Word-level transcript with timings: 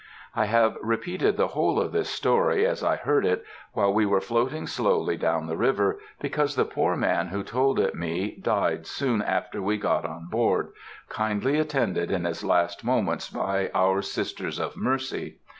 I 0.35 0.45
have 0.45 0.77
repeated 0.81 1.37
the 1.37 1.49
whole 1.49 1.79
of 1.79 1.91
this 1.91 2.09
story 2.09 2.65
as 2.65 2.83
I 2.83 2.95
heard 2.95 3.23
it, 3.23 3.45
while 3.73 3.93
we 3.93 4.03
were 4.07 4.19
floating 4.19 4.65
slowly 4.65 5.15
down 5.15 5.45
the 5.45 5.55
river, 5.55 5.99
because 6.19 6.55
the 6.55 6.65
poor 6.65 6.95
man 6.95 7.27
who 7.27 7.43
told 7.43 7.79
it 7.79 7.93
me 7.93 8.35
died 8.41 8.87
soon 8.87 9.21
after 9.21 9.61
we 9.61 9.77
got 9.77 10.03
on 10.03 10.27
board, 10.27 10.69
kindly 11.07 11.59
attended 11.59 12.09
in 12.09 12.25
his 12.25 12.43
last 12.43 12.83
moments 12.83 13.29
by 13.29 13.69
our 13.75 14.01
Sisters 14.01 14.57
of 14.59 14.75
Mercy. 14.75 15.37